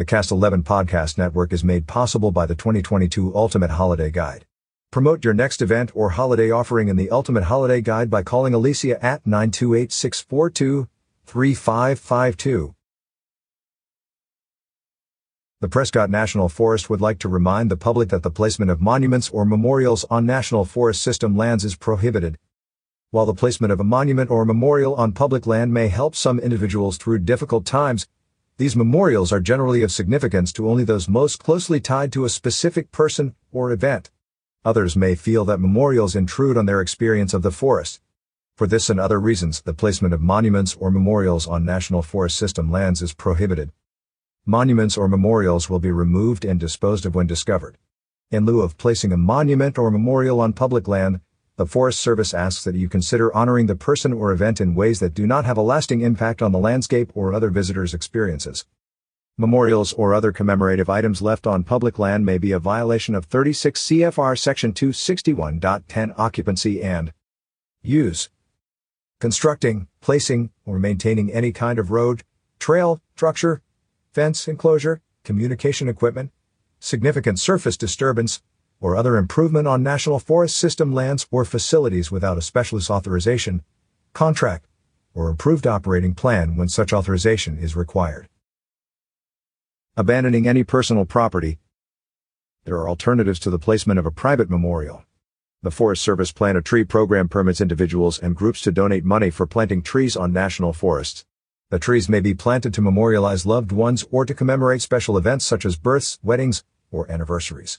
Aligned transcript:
The 0.00 0.06
Cast 0.06 0.30
11 0.30 0.62
podcast 0.62 1.18
network 1.18 1.52
is 1.52 1.62
made 1.62 1.86
possible 1.86 2.32
by 2.32 2.46
the 2.46 2.54
2022 2.54 3.36
Ultimate 3.36 3.72
Holiday 3.72 4.10
Guide. 4.10 4.46
Promote 4.90 5.26
your 5.26 5.34
next 5.34 5.60
event 5.60 5.90
or 5.94 6.08
holiday 6.08 6.50
offering 6.50 6.88
in 6.88 6.96
the 6.96 7.10
Ultimate 7.10 7.44
Holiday 7.44 7.82
Guide 7.82 8.08
by 8.08 8.22
calling 8.22 8.54
Alicia 8.54 8.96
at 9.04 9.26
928 9.26 9.92
642 9.92 10.88
3552. 11.26 12.74
The 15.60 15.68
Prescott 15.68 16.08
National 16.08 16.48
Forest 16.48 16.88
would 16.88 17.02
like 17.02 17.18
to 17.18 17.28
remind 17.28 17.70
the 17.70 17.76
public 17.76 18.08
that 18.08 18.22
the 18.22 18.30
placement 18.30 18.70
of 18.70 18.80
monuments 18.80 19.28
or 19.28 19.44
memorials 19.44 20.06
on 20.08 20.24
National 20.24 20.64
Forest 20.64 21.02
System 21.02 21.36
lands 21.36 21.62
is 21.62 21.76
prohibited. 21.76 22.38
While 23.10 23.26
the 23.26 23.34
placement 23.34 23.70
of 23.70 23.80
a 23.80 23.84
monument 23.84 24.30
or 24.30 24.46
memorial 24.46 24.94
on 24.94 25.12
public 25.12 25.46
land 25.46 25.74
may 25.74 25.88
help 25.88 26.16
some 26.16 26.40
individuals 26.40 26.96
through 26.96 27.18
difficult 27.18 27.66
times, 27.66 28.06
these 28.60 28.76
memorials 28.76 29.32
are 29.32 29.40
generally 29.40 29.82
of 29.82 29.90
significance 29.90 30.52
to 30.52 30.68
only 30.68 30.84
those 30.84 31.08
most 31.08 31.42
closely 31.42 31.80
tied 31.80 32.12
to 32.12 32.26
a 32.26 32.28
specific 32.28 32.92
person 32.92 33.34
or 33.50 33.72
event. 33.72 34.10
Others 34.66 34.96
may 34.96 35.14
feel 35.14 35.46
that 35.46 35.60
memorials 35.60 36.14
intrude 36.14 36.58
on 36.58 36.66
their 36.66 36.82
experience 36.82 37.32
of 37.32 37.40
the 37.40 37.50
forest. 37.50 38.02
For 38.58 38.66
this 38.66 38.90
and 38.90 39.00
other 39.00 39.18
reasons, 39.18 39.62
the 39.62 39.72
placement 39.72 40.12
of 40.12 40.20
monuments 40.20 40.76
or 40.78 40.90
memorials 40.90 41.46
on 41.46 41.64
National 41.64 42.02
Forest 42.02 42.36
System 42.36 42.70
lands 42.70 43.00
is 43.00 43.14
prohibited 43.14 43.72
monuments 44.44 44.98
or 44.98 45.08
memorials 45.08 45.70
will 45.70 45.80
be 45.80 45.90
removed 45.90 46.44
and 46.44 46.60
disposed 46.60 47.06
of 47.06 47.14
when 47.14 47.26
discovered. 47.26 47.78
In 48.30 48.44
lieu 48.44 48.60
of 48.60 48.76
placing 48.76 49.10
a 49.10 49.16
monument 49.16 49.78
or 49.78 49.90
memorial 49.90 50.38
on 50.38 50.52
public 50.52 50.86
land, 50.86 51.22
the 51.56 51.66
Forest 51.66 52.00
Service 52.00 52.32
asks 52.32 52.64
that 52.64 52.74
you 52.74 52.88
consider 52.88 53.34
honoring 53.34 53.66
the 53.66 53.76
person 53.76 54.12
or 54.12 54.32
event 54.32 54.60
in 54.60 54.74
ways 54.74 55.00
that 55.00 55.14
do 55.14 55.26
not 55.26 55.44
have 55.44 55.58
a 55.58 55.62
lasting 55.62 56.00
impact 56.00 56.40
on 56.40 56.52
the 56.52 56.58
landscape 56.58 57.10
or 57.14 57.34
other 57.34 57.50
visitors' 57.50 57.94
experiences. 57.94 58.64
Memorials 59.36 59.92
or 59.94 60.12
other 60.14 60.32
commemorative 60.32 60.90
items 60.90 61.22
left 61.22 61.46
on 61.46 61.64
public 61.64 61.98
land 61.98 62.26
may 62.26 62.36
be 62.36 62.52
a 62.52 62.58
violation 62.58 63.14
of 63.14 63.24
36 63.24 63.82
CFR 63.82 64.38
Section 64.38 64.72
261.10 64.72 66.14
occupancy 66.18 66.82
and 66.82 67.12
use. 67.82 68.28
Constructing, 69.18 69.86
placing, 70.00 70.50
or 70.66 70.78
maintaining 70.78 71.32
any 71.32 71.52
kind 71.52 71.78
of 71.78 71.90
road, 71.90 72.22
trail, 72.58 73.00
structure, 73.16 73.62
fence 74.12 74.46
enclosure, 74.48 75.00
communication 75.24 75.88
equipment, 75.88 76.32
significant 76.78 77.38
surface 77.38 77.76
disturbance, 77.76 78.42
or 78.80 78.96
other 78.96 79.16
improvement 79.16 79.68
on 79.68 79.82
National 79.82 80.18
Forest 80.18 80.56
System 80.56 80.92
lands 80.92 81.26
or 81.30 81.44
facilities 81.44 82.10
without 82.10 82.38
a 82.38 82.42
special 82.42 82.78
use 82.78 82.90
authorization, 82.90 83.62
contract, 84.12 84.66
or 85.14 85.28
approved 85.28 85.66
operating 85.66 86.14
plan 86.14 86.56
when 86.56 86.68
such 86.68 86.92
authorization 86.92 87.58
is 87.58 87.76
required. 87.76 88.28
Abandoning 89.96 90.48
any 90.48 90.64
personal 90.64 91.04
property. 91.04 91.58
There 92.64 92.76
are 92.76 92.88
alternatives 92.88 93.38
to 93.40 93.50
the 93.50 93.58
placement 93.58 93.98
of 93.98 94.06
a 94.06 94.10
private 94.10 94.48
memorial. 94.48 95.04
The 95.62 95.70
Forest 95.70 96.02
Service 96.02 96.32
Plant 96.32 96.56
a 96.56 96.62
Tree 96.62 96.84
program 96.84 97.28
permits 97.28 97.60
individuals 97.60 98.18
and 98.18 98.34
groups 98.34 98.62
to 98.62 98.72
donate 98.72 99.04
money 99.04 99.28
for 99.28 99.46
planting 99.46 99.82
trees 99.82 100.16
on 100.16 100.32
national 100.32 100.72
forests. 100.72 101.26
The 101.68 101.78
trees 101.78 102.08
may 102.08 102.20
be 102.20 102.34
planted 102.34 102.72
to 102.74 102.80
memorialize 102.80 103.44
loved 103.44 103.72
ones 103.72 104.04
or 104.10 104.24
to 104.24 104.34
commemorate 104.34 104.80
special 104.80 105.18
events 105.18 105.44
such 105.44 105.66
as 105.66 105.76
births, 105.76 106.18
weddings, 106.22 106.64
or 106.90 107.10
anniversaries. 107.10 107.78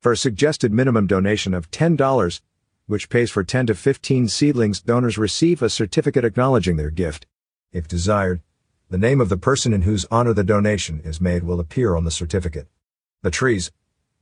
For 0.00 0.12
a 0.12 0.16
suggested 0.16 0.72
minimum 0.72 1.06
donation 1.06 1.52
of 1.52 1.70
$10, 1.70 2.40
which 2.86 3.10
pays 3.10 3.30
for 3.30 3.44
10 3.44 3.66
to 3.66 3.74
15 3.74 4.28
seedlings, 4.28 4.80
donors 4.80 5.18
receive 5.18 5.60
a 5.60 5.68
certificate 5.68 6.24
acknowledging 6.24 6.76
their 6.76 6.88
gift. 6.88 7.26
If 7.70 7.86
desired, 7.86 8.40
the 8.88 8.96
name 8.96 9.20
of 9.20 9.28
the 9.28 9.36
person 9.36 9.74
in 9.74 9.82
whose 9.82 10.06
honor 10.10 10.32
the 10.32 10.42
donation 10.42 11.02
is 11.04 11.20
made 11.20 11.42
will 11.42 11.60
appear 11.60 11.94
on 11.94 12.04
the 12.04 12.10
certificate. 12.10 12.66
The 13.20 13.30
trees, 13.30 13.72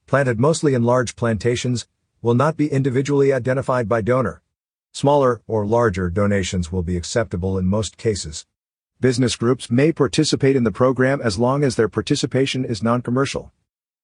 planted 0.09 0.41
mostly 0.41 0.75
in 0.75 0.83
large 0.83 1.15
plantations, 1.15 1.87
will 2.23 2.35
not 2.35 2.57
be 2.57 2.73
individually 2.73 3.33
identified 3.33 3.89
by 3.89 4.01
donor. 4.01 4.43
Smaller 4.91 5.43
or 5.47 5.65
larger 5.65 6.11
donations 6.11 6.73
will 6.73 6.83
be 6.83 6.97
acceptable 6.97 7.57
in 7.57 7.67
most 7.67 7.97
cases. 7.97 8.47
Business 8.99 9.37
groups 9.37 9.71
may 9.71 9.93
participate 9.93 10.57
in 10.57 10.65
the 10.65 10.73
program 10.73 11.21
as 11.23 11.39
long 11.39 11.63
as 11.63 11.77
their 11.77 11.89
participation 11.89 12.65
is 12.65 12.83
non-commercial. 12.83 13.53